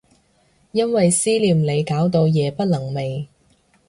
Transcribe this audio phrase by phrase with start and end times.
[0.71, 3.27] 因為思念你搞到夜不能寐